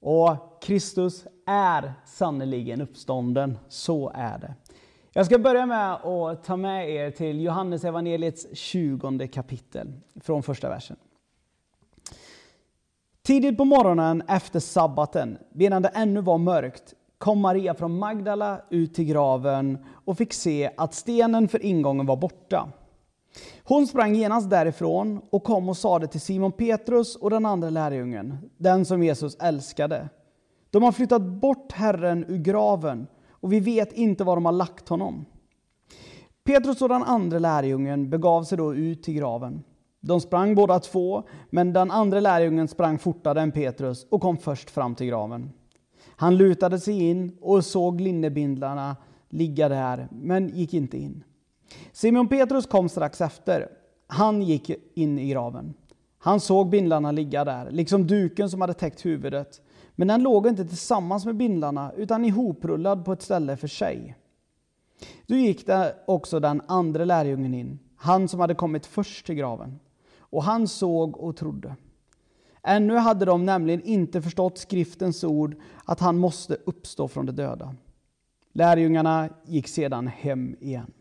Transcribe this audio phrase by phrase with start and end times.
[0.00, 3.58] och Kristus är sannerligen uppstånden.
[3.68, 4.54] Så är det.
[5.12, 10.68] Jag ska börja med att ta med er till Johannes evangeliets 20 kapitel från första
[10.68, 10.96] versen.
[13.22, 18.94] Tidigt på morgonen efter sabbaten, medan det ännu var mörkt, kom Maria från Magdala ut
[18.94, 22.68] till graven och fick se att stenen för ingången var borta.
[23.64, 28.50] Hon sprang genast därifrån och kom och sade till Simon Petrus och den andra lärjungen,
[28.56, 30.08] den som Jesus älskade.
[30.70, 34.88] De har flyttat bort Herren ur graven och vi vet inte var de har lagt
[34.88, 35.24] honom.
[36.44, 39.62] Petrus och den andra lärjungen begav sig då ut till graven.
[40.00, 44.70] De sprang båda två, men den andra lärjungen sprang fortare än Petrus och kom först
[44.70, 45.50] fram till graven.
[46.16, 48.96] Han lutade sig in och såg linnebindlarna
[49.28, 51.24] ligga där, men gick inte in.
[51.92, 53.68] Simon Petrus kom strax efter.
[54.06, 55.74] Han gick in i graven.
[56.18, 59.60] Han såg bindlarna ligga där, liksom duken som hade täckt huvudet.
[59.92, 64.16] Men den låg inte tillsammans med bindlarna, utan ihoprullad på ett ställe för sig.
[65.26, 69.80] Då gick det också den andra lärjungen in, han som hade kommit först till graven.
[70.18, 71.76] Och han såg och trodde.
[72.62, 77.74] Ännu hade de nämligen inte förstått skriftens ord att han måste uppstå från de döda.
[78.52, 80.92] Lärjungarna gick sedan hem igen.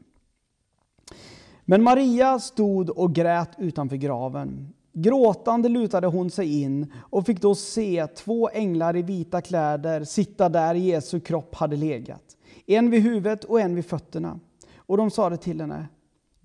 [1.69, 4.73] Men Maria stod och grät utanför graven.
[4.93, 10.49] Gråtande lutade hon sig in och fick då se två änglar i vita kläder sitta
[10.49, 12.37] där Jesu kropp hade legat.
[12.65, 14.39] En vid huvudet och en vid fötterna.
[14.77, 15.87] Och de sade till henne,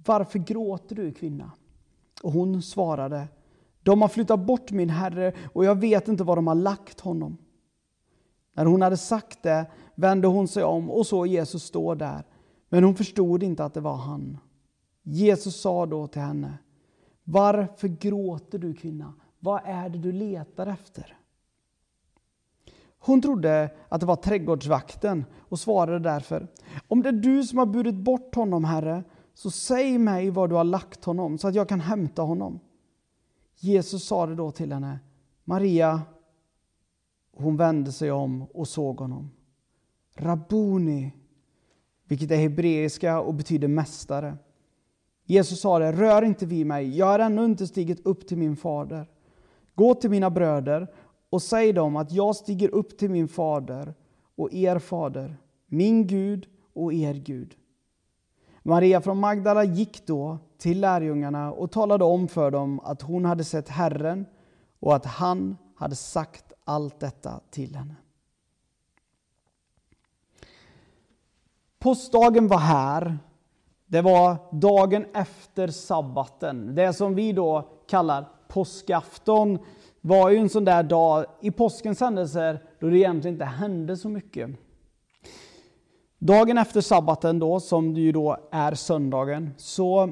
[0.06, 1.50] Varför gråter du kvinna?
[2.22, 3.28] Och hon svarade,
[3.82, 7.36] De har flyttat bort min herre och jag vet inte var de har lagt honom.
[8.54, 12.24] När hon hade sagt det vände hon sig om och såg Jesus stå där,
[12.68, 14.38] men hon förstod inte att det var han.
[15.06, 16.58] Jesus sa då till henne,
[17.24, 19.14] varför gråter du kvinna?
[19.38, 21.16] Vad är det du letar efter?
[22.98, 26.48] Hon trodde att det var trädgårdsvakten och svarade därför,
[26.88, 29.04] om det är du som har burit bort honom, Herre,
[29.34, 32.60] så säg mig var du har lagt honom så att jag kan hämta honom.
[33.56, 34.98] Jesus sade då till henne,
[35.44, 36.02] Maria.
[37.32, 39.30] Hon vände sig om och såg honom.
[40.16, 41.12] Rabuni,
[42.04, 44.36] vilket är hebreiska och betyder mästare.
[45.24, 48.56] Jesus sa det, rör inte vid mig, jag har ännu inte stigit upp till min
[48.56, 49.08] fader.
[49.74, 50.88] Gå till mina bröder
[51.30, 53.94] och säg dem att jag stiger upp till min fader
[54.36, 55.36] och er fader,
[55.66, 57.54] min Gud och er Gud.
[58.62, 63.44] Maria från Magdala gick då till lärjungarna och talade om för dem att hon hade
[63.44, 64.26] sett Herren
[64.80, 67.94] och att han hade sagt allt detta till henne.
[71.78, 73.18] Påskdagen var här
[73.94, 76.74] det var dagen efter sabbaten.
[76.74, 79.58] Det som vi då kallar påskafton
[80.00, 84.08] var ju en sån där dag i påskens händelser då det egentligen inte hände så
[84.08, 84.50] mycket.
[86.18, 90.10] Dagen efter sabbaten då, som ju då är söndagen, så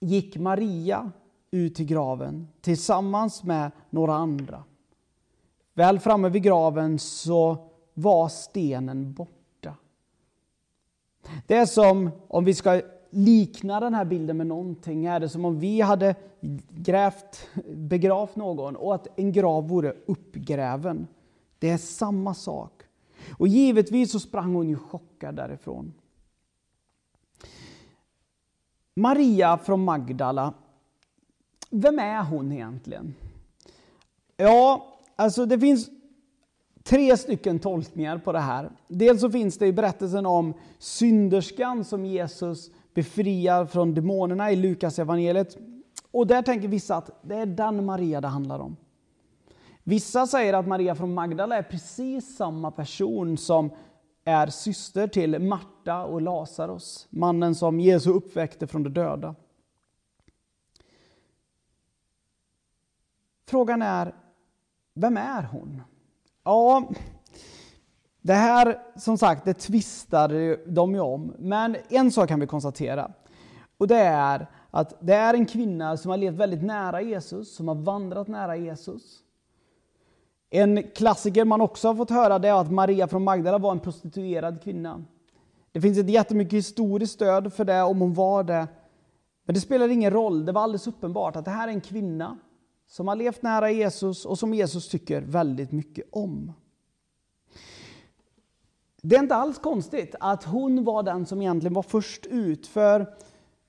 [0.00, 1.10] gick Maria
[1.50, 4.64] ut till graven tillsammans med några andra.
[5.74, 9.43] Väl framme vid graven så var stenen borta.
[11.46, 15.44] Det är som, om vi ska likna den här bilden med någonting, är det som
[15.44, 16.14] om vi hade
[16.70, 21.06] grävt, begravt någon och att en grav vore uppgräven.
[21.58, 22.82] Det är samma sak.
[23.38, 25.92] Och givetvis så sprang hon ju chockad därifrån.
[28.94, 30.54] Maria från Magdala,
[31.70, 33.14] vem är hon egentligen?
[34.36, 35.90] Ja, alltså det finns
[36.84, 38.70] tre stycken tolkningar på det här.
[38.88, 44.98] Dels så finns det i berättelsen om synderskan som Jesus befriar från demonerna i Lukas
[44.98, 45.56] evangeliet.
[46.10, 48.76] Och där tänker vissa att det är den Maria det handlar om.
[49.82, 53.70] Vissa säger att Maria från Magdala är precis samma person som
[54.24, 59.34] är syster till Marta och Lazarus, mannen som Jesus uppväckte från de döda.
[63.46, 64.14] Frågan är,
[64.94, 65.82] vem är hon?
[66.44, 66.88] Ja,
[68.22, 71.34] det här som sagt, det tvistar de ju om.
[71.38, 73.10] Men en sak kan vi konstatera.
[73.78, 77.68] Och det är att det är en kvinna som har levt väldigt nära Jesus, som
[77.68, 79.02] har vandrat nära Jesus.
[80.50, 83.80] En klassiker man också har fått höra det är att Maria från Magdala var en
[83.80, 85.04] prostituerad kvinna.
[85.72, 88.68] Det finns ett jättemycket historiskt stöd för det om hon var det.
[89.46, 92.38] Men det spelar ingen roll, det var alldeles uppenbart att det här är en kvinna
[92.94, 96.52] som har levt nära Jesus och som Jesus tycker väldigt mycket om.
[99.02, 103.14] Det är inte alls konstigt att hon var den som egentligen var först ut, för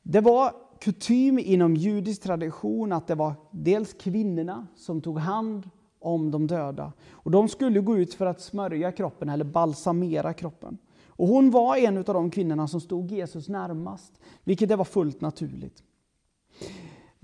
[0.04, 5.70] det var kutym inom judisk tradition att det var dels kvinnorna som tog hand
[6.00, 6.94] om de döda.
[7.12, 10.78] Och de skulle gå ut för att smörja kroppen eller balsamera kroppen.
[11.08, 15.22] Och hon var en av de kvinnorna som stod Jesus närmast, vilket det var fullt
[15.22, 15.84] naturligt.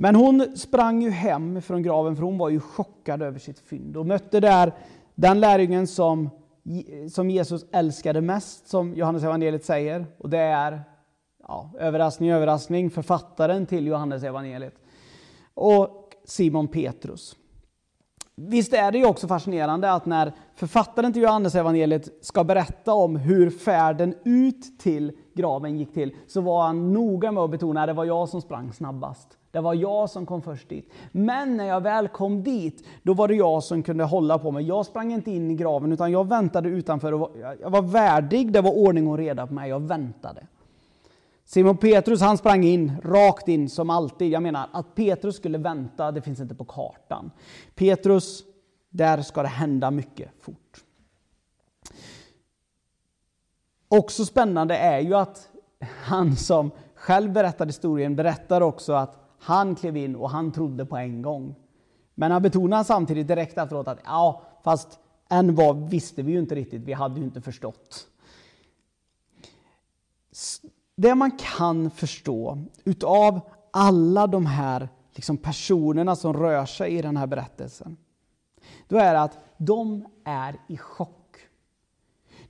[0.01, 3.97] Men hon sprang ju hem från graven för hon var ju chockad över sitt fynd
[3.97, 4.73] och mötte där
[5.15, 6.29] den lärjungen som,
[7.11, 10.05] som Jesus älskade mest, som Johannes evangeliet säger.
[10.17, 10.83] Och det är,
[11.47, 14.73] ja, överraskning, överraskning, författaren till Johannes evangeliet.
[15.53, 17.35] Och Simon Petrus.
[18.35, 23.15] Visst är det ju också fascinerande att när författaren till Johannes evangeliet ska berätta om
[23.15, 27.87] hur färden ut till graven gick till, så var han noga med att betona att
[27.87, 29.37] det var jag som sprang snabbast.
[29.51, 30.91] Det var jag som kom först dit.
[31.11, 34.67] Men när jag väl kom dit, då var det jag som kunde hålla på mig.
[34.67, 37.13] Jag sprang inte in i graven, utan jag väntade utanför.
[37.13, 37.31] Och
[37.61, 39.69] jag var värdig, det var ordning och reda på mig.
[39.69, 40.47] Jag väntade.
[41.45, 44.31] Simon Petrus han sprang in, rakt in som alltid.
[44.31, 47.31] Jag menar, att Petrus skulle vänta, det finns inte på kartan.
[47.75, 48.43] Petrus,
[48.89, 50.83] där ska det hända mycket fort.
[53.87, 55.49] Också spännande är ju att
[56.03, 60.97] han som själv berättar historien berättar också att han klev in och han trodde på
[60.97, 61.55] en gång.
[62.15, 64.99] Men han betonar samtidigt direkt efteråt att ja, fast
[65.29, 68.07] än vad visste vi ju inte riktigt, vi hade ju inte förstått.
[70.95, 73.41] Det man kan förstå utav
[73.71, 77.97] alla de här liksom personerna som rör sig i den här berättelsen,
[78.87, 81.37] då är att de är i chock.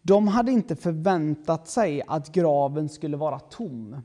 [0.01, 4.01] De hade inte förväntat sig att graven skulle vara tom.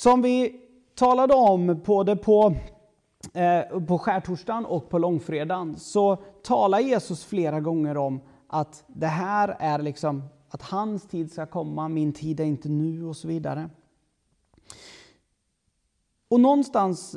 [0.00, 0.60] Som vi
[0.94, 2.54] talade om både på,
[3.34, 9.56] eh, på skärtorsdagen och på långfredagen så talar Jesus flera gånger om att det här
[9.58, 13.70] är liksom att hans tid ska komma, min tid är inte nu och så vidare.
[16.28, 17.16] Och någonstans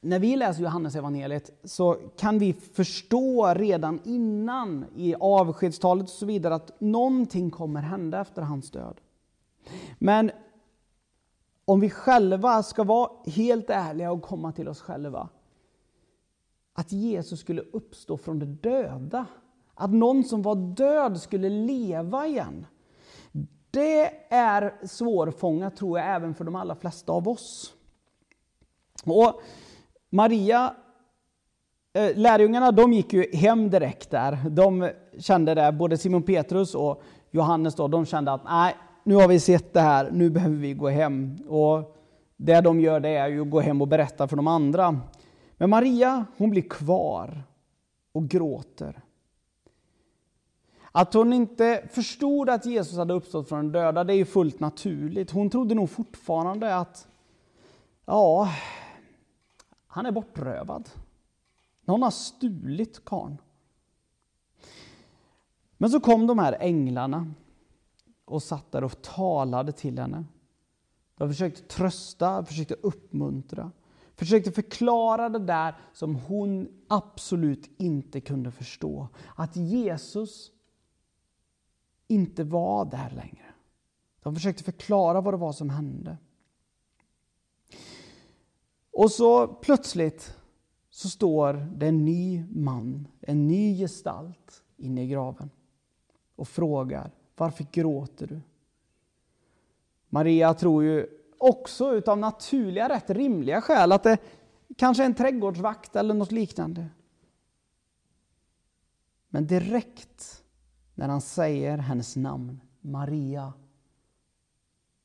[0.00, 6.26] när vi läser Johannes evangeliet så kan vi förstå redan innan i avskedstalet och så
[6.26, 9.00] vidare att någonting kommer hända efter hans död.
[9.98, 10.30] Men
[11.64, 15.28] om vi själva ska vara helt ärliga och komma till oss själva.
[16.74, 19.26] Att Jesus skulle uppstå från de döda.
[19.74, 22.66] Att någon som var död skulle leva igen.
[23.70, 27.74] Det är svårfångat tror jag även för de allra flesta av oss.
[29.04, 29.42] Och
[30.10, 30.74] Maria,
[31.92, 34.38] eh, lärjungarna de gick ju hem direkt där.
[34.50, 39.28] De kände det, både Simon Petrus och Johannes då, de kände att nej, nu har
[39.28, 41.38] vi sett det här, nu behöver vi gå hem.
[41.48, 41.96] Och
[42.36, 45.00] det de gör det är ju att gå hem och berätta för de andra.
[45.56, 47.42] Men Maria, hon blir kvar
[48.12, 49.02] och gråter.
[50.92, 54.60] Att hon inte förstod att Jesus hade uppstått från de döda, det är ju fullt
[54.60, 55.30] naturligt.
[55.30, 57.08] Hon trodde nog fortfarande att,
[58.04, 58.48] ja,
[59.86, 60.90] han är bortrövad.
[61.84, 63.38] Någon har stulit karln.
[65.76, 67.32] Men så kom de här änglarna
[68.24, 70.24] och satt där och talade till henne.
[71.14, 73.72] De försökte trösta, försökte uppmuntra,
[74.14, 79.08] försökte förklara det där som hon absolut inte kunde förstå.
[79.36, 80.52] Att Jesus
[82.08, 83.54] inte var där längre.
[84.22, 86.18] De försökte förklara vad det var som hände.
[88.92, 90.36] Och så plötsligt
[90.90, 95.50] så står det en ny man, en ny gestalt inne i graven
[96.36, 98.40] och frågar varför gråter du?
[100.08, 101.06] Maria tror ju
[101.38, 104.18] också utav naturliga, rätt rimliga skäl att det
[104.76, 106.88] kanske är en trädgårdsvakt eller något liknande.
[109.28, 110.44] Men direkt
[110.94, 113.52] när han säger hennes namn, Maria,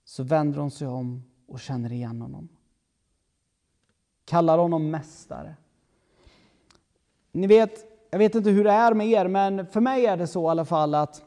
[0.05, 2.49] så vänder hon sig om och känner igen honom.
[4.25, 5.55] Kallar honom mästare.
[7.31, 10.27] Ni vet, jag vet inte hur det är med er, men för mig är det
[10.27, 11.23] så i alla fall att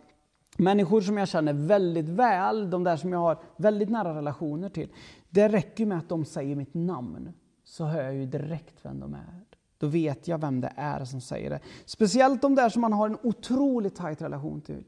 [0.60, 4.88] Människor som jag känner väldigt väl, de där som jag har väldigt nära relationer till.
[5.30, 7.32] Det räcker med att de säger mitt namn,
[7.64, 9.44] så hör jag ju direkt vem de är.
[9.78, 11.60] Då vet jag vem det är som säger det.
[11.84, 14.84] Speciellt de där som man har en otroligt tajt relation till.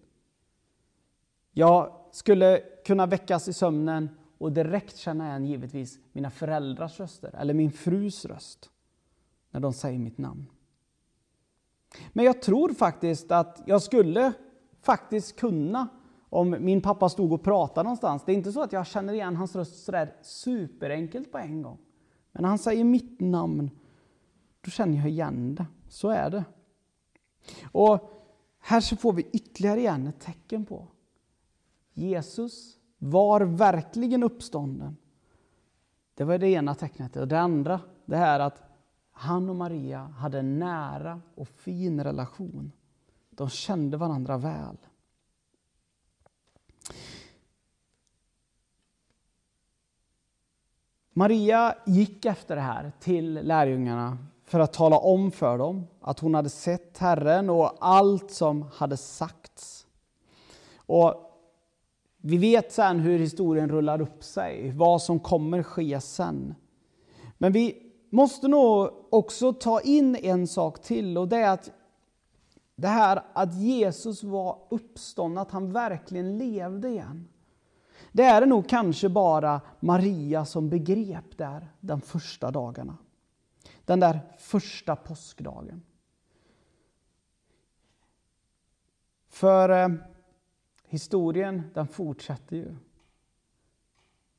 [1.53, 7.55] Jag skulle kunna väckas i sömnen och direkt känna igen givetvis mina föräldrars röster, eller
[7.55, 8.71] min frus röst,
[9.51, 10.47] när de säger mitt namn.
[12.13, 14.33] Men jag tror faktiskt att jag skulle
[14.83, 15.89] faktiskt kunna
[16.29, 18.23] om min pappa stod och pratade någonstans.
[18.27, 21.79] Det är inte så att jag känner igen hans röst sådär superenkelt på en gång.
[22.33, 23.71] Men när han säger mitt namn,
[24.61, 25.67] då känner jag igen det.
[25.89, 26.45] Så är det.
[27.73, 28.11] Och
[28.59, 30.89] här så får vi ytterligare igen ett tecken på
[31.93, 34.97] Jesus var verkligen uppstånden.
[36.15, 37.17] Det var det ena tecknet.
[37.17, 38.63] Och det andra, det här att
[39.13, 42.73] han och Maria hade en nära och fin relation.
[43.37, 44.77] De kände varandra väl.
[51.13, 56.35] Maria gick efter det här till lärjungarna för att tala om för dem att hon
[56.35, 59.87] hade sett Herren och allt som hade sagts.
[60.77, 61.15] Och
[62.17, 66.55] vi vet sen hur historien rullar upp sig, vad som kommer ske sen.
[67.39, 71.71] Men vi måste nog också ta in en sak till och det är att
[72.77, 77.29] det här att Jesus var uppstånden, att han verkligen levde igen.
[78.13, 82.97] Det är det nog kanske bara Maria som begrep där de första dagarna.
[83.85, 85.83] Den där första påskdagen.
[89.29, 89.89] För eh,
[90.87, 92.77] historien den fortsätter ju.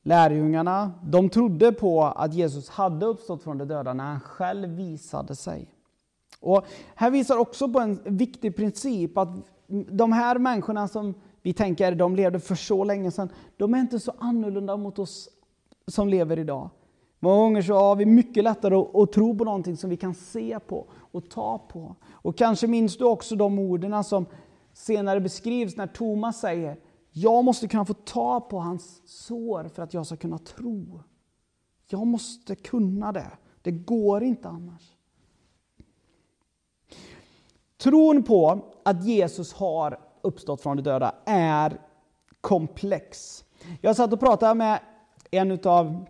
[0.01, 5.35] Lärjungarna de trodde på att Jesus hade uppstått från de döda när han själv visade
[5.35, 5.72] sig.
[6.43, 9.29] Och här visar också på en viktig princip att
[9.91, 13.99] de här människorna som vi tänker de levde för så länge sedan, de är inte
[13.99, 15.29] så annorlunda mot oss
[15.87, 16.69] som lever idag.
[17.19, 20.13] Många gånger så har vi mycket lättare att, att, tro på någonting som vi kan
[20.13, 21.95] se på och ta på.
[22.11, 24.25] Och kanske minns du också de orden som
[24.73, 26.77] senare beskrivs när Thomas säger
[27.11, 31.03] jag måste kunna få ta på hans sår för att jag ska kunna tro.
[31.87, 33.31] Jag måste kunna det.
[33.61, 34.93] Det går inte annars.
[37.83, 41.77] Tron på att Jesus har uppstått från de döda är
[42.41, 43.43] komplex.
[43.81, 44.79] Jag satt och pratade med
[45.31, 46.05] en av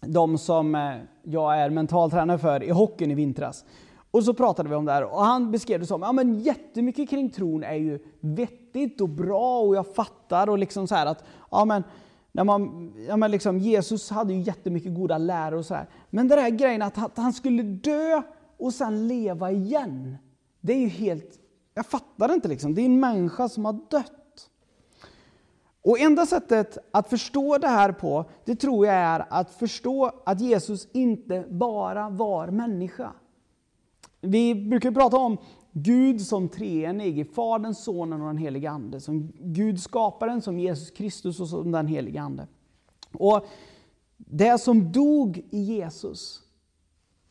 [0.00, 3.64] de som eh, jag är mentaltränare för i hockeyn i vintras.
[4.10, 7.10] Och så pratade vi om det här och han beskrev det som ja, men jättemycket
[7.10, 11.24] kring tron är ju vettigt och bra och jag fattar och liksom så här att
[11.50, 11.82] ja, men,
[12.32, 15.86] när man, ja, men liksom, Jesus hade ju jättemycket goda läror och så här.
[16.10, 18.22] Men den här grejen att han skulle dö
[18.58, 20.16] och sen leva igen.
[20.60, 21.38] Det är ju helt,
[21.74, 22.74] jag fattar inte liksom.
[22.74, 24.50] Det är en människa som har dött.
[25.82, 30.40] Och enda sättet att förstå det här på, det tror jag är att förstå att
[30.40, 33.12] Jesus inte bara var människa.
[34.20, 35.38] Vi brukar prata om
[35.72, 39.00] Gud som treenig, Fadern, Sonen och den helige Ande.
[39.00, 42.46] Som Gud skaparen, som Jesus Kristus och som den helige Ande.
[43.12, 43.46] Och
[44.16, 46.42] det som dog i Jesus,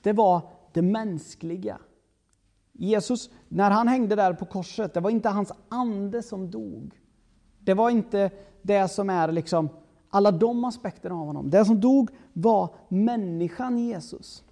[0.02, 0.42] det var
[0.74, 1.78] det mänskliga.
[2.80, 7.00] Jesus, när han hängde där på korset, det var inte hans ande som dog.
[7.60, 8.32] Det var inte
[8.62, 9.70] det som är liksom
[10.10, 11.50] alla de aspekterna av honom.
[11.50, 14.44] Det som dog var människan Jesus.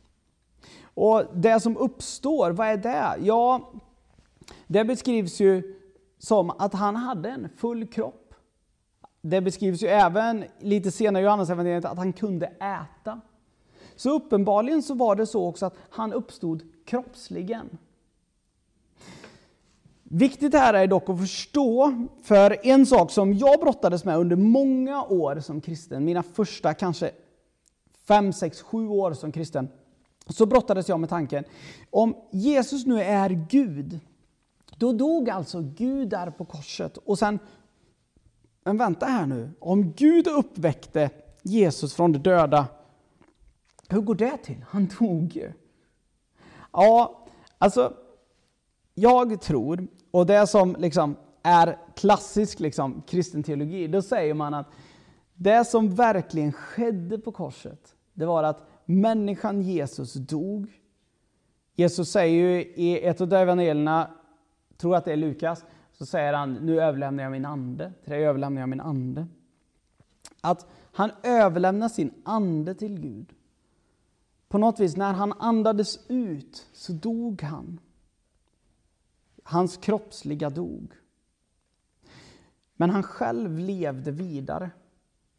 [0.84, 3.16] Och det som uppstår, vad är det?
[3.26, 3.72] Ja,
[4.68, 5.80] det beskrivs ju
[6.18, 8.34] som att han hade en full kropp.
[9.22, 13.22] Det beskrivs ju även lite senare i Johannesevangeliet att han kunde äta.
[13.96, 17.78] Så uppenbarligen så var det så också att han uppstod kroppsligen.
[20.10, 25.04] Viktigt här är dock att förstå, för en sak som jag brottades med under många
[25.04, 27.12] år som kristen, mina första kanske
[28.08, 29.70] 5, 6, 7 år som kristen,
[30.28, 31.44] så brottades jag med tanken,
[31.90, 34.00] om Jesus nu är Gud,
[34.78, 36.98] då dog alltså Gud där på korset.
[36.98, 37.40] Och sen,
[38.64, 41.10] men vänta här nu, om Gud uppväckte
[41.42, 42.68] Jesus från de döda,
[43.90, 44.66] hur går det till?
[44.70, 45.52] Han dog ju.
[46.72, 47.26] Ja,
[47.58, 47.94] alltså,
[49.00, 54.68] jag tror, och det som liksom är klassisk liksom, kristen teologi, då säger man att
[55.34, 60.82] det som verkligen skedde på korset, det var att människan Jesus dog.
[61.76, 64.12] Jesus säger ju i ett av evangelierna,
[64.78, 67.94] tror att det är Lukas, så säger han nu överlämnar jag min ande.
[68.04, 69.28] Till dig överlämnar jag min ande.
[70.42, 73.34] Att han överlämnar sin ande till Gud.
[74.48, 77.80] På något vis, när han andades ut så dog han.
[79.50, 80.94] Hans kroppsliga dog.
[82.76, 84.72] Men han själv levde vidare.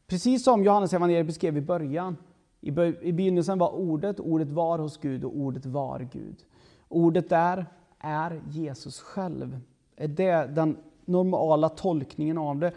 [0.07, 2.17] Precis som Johannes evangeliet beskrev i början.
[2.61, 6.45] I begynnelsen var ordet, ordet var hos Gud och ordet var Gud.
[6.89, 7.67] Ordet där
[7.99, 9.61] är Jesus själv.
[9.97, 12.73] Det är den normala tolkningen av det.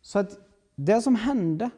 [0.00, 0.38] Så att
[0.74, 1.70] det som hände,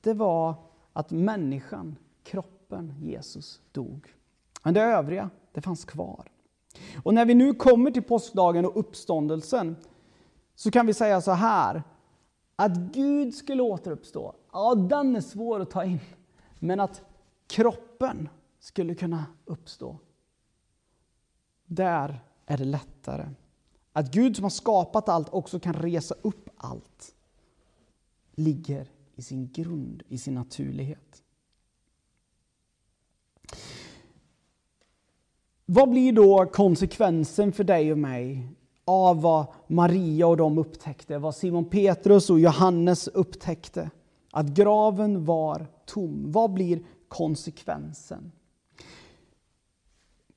[0.00, 0.54] det var
[0.92, 4.14] att människan, kroppen Jesus, dog.
[4.62, 6.30] Men det övriga, det fanns kvar.
[7.02, 9.76] Och när vi nu kommer till påskdagen och uppståndelsen
[10.54, 11.82] så kan vi säga så här.
[12.56, 16.00] Att Gud skulle återuppstå, ja den är svår att ta in.
[16.58, 17.02] Men att
[17.46, 18.28] kroppen
[18.60, 19.98] skulle kunna uppstå,
[21.66, 23.28] där är det lättare.
[23.92, 27.14] Att Gud som har skapat allt också kan resa upp allt
[28.32, 31.23] ligger i sin grund, i sin naturlighet.
[35.74, 38.48] Vad blir då konsekvensen för dig och mig
[38.84, 43.90] av vad Maria och de upptäckte, vad Simon Petrus och Johannes upptäckte?
[44.32, 46.32] Att graven var tom.
[46.32, 48.32] Vad blir konsekvensen?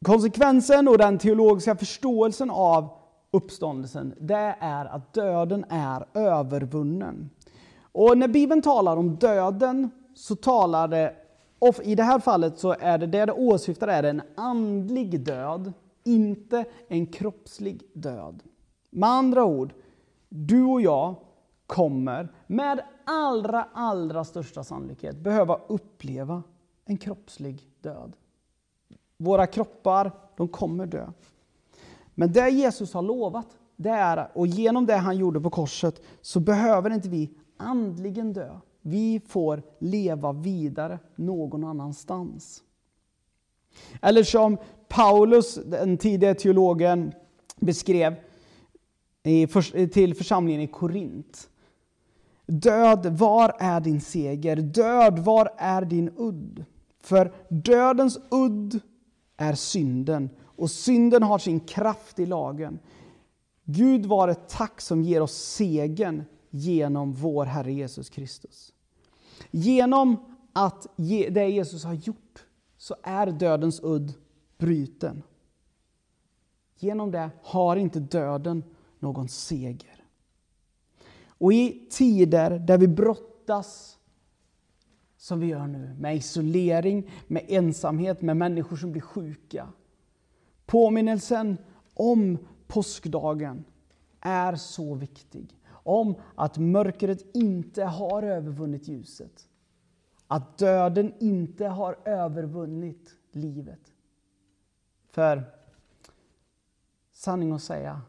[0.05, 2.89] Konsekvensen och den teologiska förståelsen av
[3.31, 7.29] uppståndelsen, det är att döden är övervunnen.
[7.91, 11.15] Och när Bibeln talar om döden så talar det,
[11.59, 15.73] och i det här fallet så är det det det åsyftar är en andlig död,
[16.03, 18.43] inte en kroppslig död.
[18.89, 19.73] Med andra ord,
[20.29, 21.15] du och jag
[21.67, 26.43] kommer med allra, allra största sannolikhet behöva uppleva
[26.85, 28.15] en kroppslig död.
[29.17, 31.07] Våra kroppar, de kommer dö.
[32.15, 36.39] Men det Jesus har lovat, det är, och genom det han gjorde på korset, så
[36.39, 38.59] behöver inte vi andligen dö.
[38.87, 42.63] Vi får leva vidare någon annanstans.
[44.01, 47.11] Eller som Paulus, den tidigare teologen,
[47.55, 48.15] beskrev
[49.93, 51.49] till församlingen i Korint.
[52.45, 54.55] Död, var är din seger?
[54.55, 56.65] Död, var är din udd?
[56.99, 58.79] För dödens udd
[59.37, 62.79] är synden och synden har sin kraft i lagen.
[63.63, 68.73] Gud var ett tack som ger oss segern genom vår Herre Jesus Kristus.
[69.51, 70.17] Genom
[70.53, 70.87] att
[71.29, 72.45] det Jesus har gjort
[72.77, 74.13] så är dödens udd
[74.57, 75.23] bruten.
[76.79, 78.63] Genom det har inte döden
[78.99, 80.03] någon seger.
[81.27, 83.97] Och i tider där vi brottas
[85.17, 89.67] som vi gör nu, med isolering, med ensamhet, med människor som blir sjuka.
[90.65, 91.57] Påminnelsen
[91.93, 93.65] om påskdagen
[94.21, 95.55] är så viktig.
[95.87, 99.49] Om att mörkret inte har övervunnit ljuset.
[100.27, 103.93] Att döden inte har övervunnit livet.
[105.09, 105.43] För
[107.11, 108.01] sanning att säga,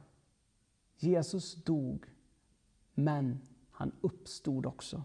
[0.97, 2.07] Jesus dog,
[2.95, 5.03] men han uppstod också.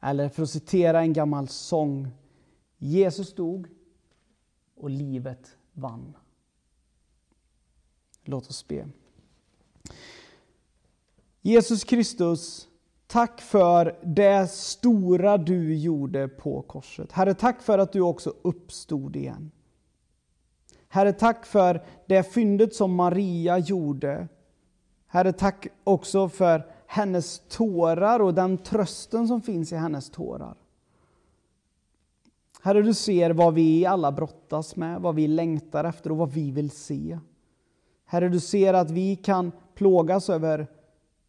[0.00, 2.10] Eller för att citera en gammal sång.
[2.76, 3.68] Jesus dog
[4.74, 6.16] och livet vann.
[8.24, 8.88] Låt oss be.
[11.44, 12.68] Jesus Kristus,
[13.06, 17.12] tack för det stora du gjorde på korset.
[17.12, 19.50] Herre, tack för att du också uppstod igen.
[20.88, 24.28] Herre, tack för det fyndet som Maria gjorde.
[25.06, 30.56] Herre, tack också för hennes tårar och den trösten som finns i hennes tårar.
[32.62, 36.50] Herre, du ser vad vi alla brottas med, vad vi längtar efter och vad vi
[36.50, 37.18] vill se.
[38.04, 40.66] Herre, du ser att vi kan plågas över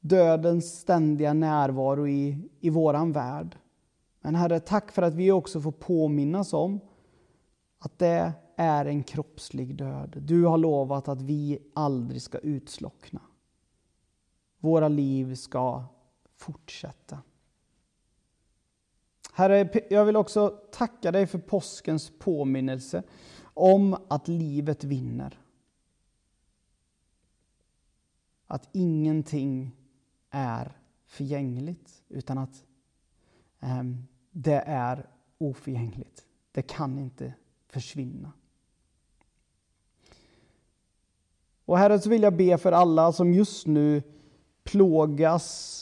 [0.04, 3.58] dödens ständiga närvaro i, i våran värld.
[4.22, 6.80] Men Herre, tack för att vi också får påminnas om
[7.80, 10.18] att det är en kroppslig död.
[10.22, 13.22] Du har lovat att vi aldrig ska utslockna.
[14.60, 15.84] Våra liv ska
[16.36, 17.20] fortsätta.
[19.34, 23.04] Herre, jag vill också tacka dig för påskens påminnelse
[23.44, 25.40] om att livet vinner.
[28.48, 29.72] Att ingenting
[30.34, 32.64] är förgängligt, utan att
[33.60, 33.84] eh,
[34.32, 36.26] det är oförgängligt.
[36.52, 37.34] Det kan inte
[37.68, 38.32] försvinna.
[41.66, 44.04] Och Herre, så vill jag be för alla som just nu
[44.64, 45.80] plågas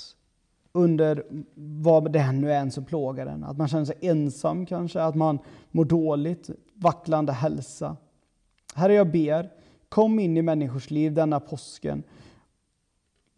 [0.72, 3.44] under vad det nu är som plågar en.
[3.44, 5.40] Att man känner sig ensam kanske, att man
[5.72, 7.98] mår dåligt, vacklande hälsa.
[8.76, 9.52] Herre, jag ber,
[9.90, 12.04] kom in i människors liv denna påsken.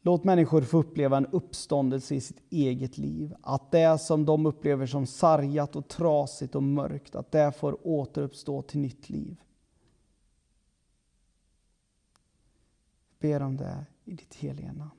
[0.05, 3.35] Låt människor få uppleva en uppståndelse i sitt eget liv.
[3.41, 8.61] Att det som de upplever som sargat och trasigt och mörkt, att det får återuppstå
[8.61, 9.35] till nytt liv.
[13.19, 14.91] Jag ber om det i ditt heliga namn.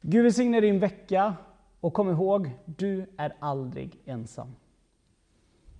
[0.00, 1.36] Gud välsigne din vecka
[1.80, 4.54] och kom ihåg, du är aldrig ensam.